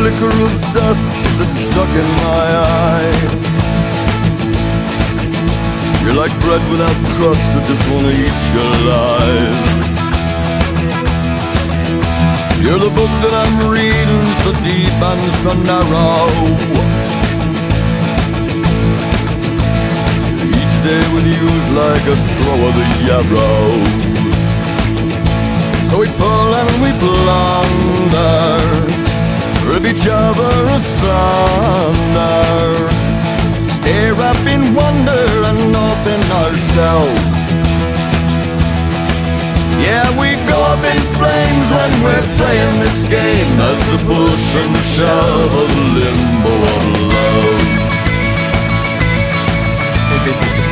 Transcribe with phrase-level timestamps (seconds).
[0.00, 3.12] flicker of dust that stuck in my eye.
[6.00, 9.60] You're like bread without crust, I just wanna eat you alive.
[12.64, 16.32] You're the book that I'm reading, so deep and so narrow.
[20.60, 23.68] Each day with you's like a throw of the yarrow.
[25.90, 28.69] So we pull and we plunder,
[29.90, 32.38] each other asunder,
[33.68, 37.20] stare up in wonder and open ourselves.
[39.82, 44.76] Yeah, we go up in flames when we're playing this game As the push and
[44.92, 46.84] shove of limbo of
[50.54, 50.66] love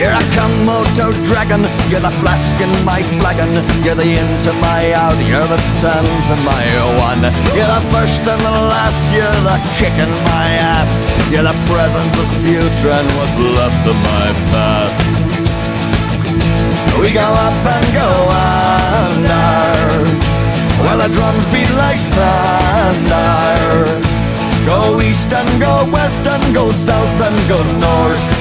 [0.00, 1.60] You're a Komodo dragon,
[1.92, 3.52] you're the flask in my flagon.
[3.84, 6.64] You're the into my out, you're the sands in my
[7.04, 7.20] one.
[7.52, 11.04] You're the first and the last, you're the kick in my ass.
[11.28, 15.36] You're the present, the future, and what's left of my past.
[16.96, 18.08] We go up and go
[19.04, 20.08] under.
[20.80, 23.20] Well the drums beat like thunder.
[24.64, 28.39] Go east and go west and go south and go north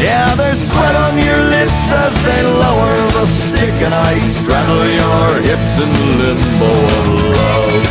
[0.00, 5.44] Yeah, there's sweat on your lips as they lower the stick And I straddle your
[5.44, 7.84] hips in limbo of love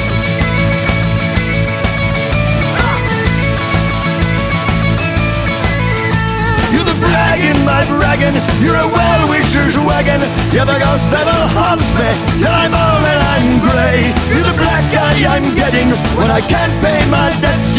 [6.74, 8.34] You're the bragging, my bragging.
[8.62, 10.22] You're a well-wisher's wagon.
[10.50, 12.10] You're the ghost that'll haunt me
[12.42, 14.10] till I'm old and I'm grey.
[14.34, 16.89] You're the black eye I'm getting when I can't.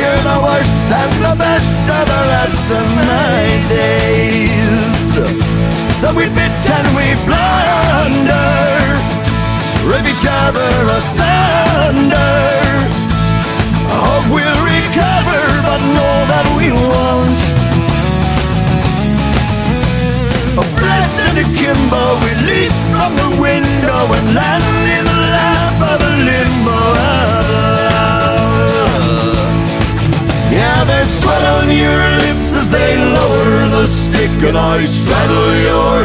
[0.00, 5.12] You're the worst and the best of the rest of my days.
[6.00, 8.56] So we bit and we blunder,
[9.84, 12.41] rip each other asunder.
[13.93, 17.41] I hope we'll recover, but know that we won't.
[20.81, 23.50] Blessed and akimbo, we leap from the window
[30.91, 36.00] there's sweat on your lips as they lower the stick, and I straddle your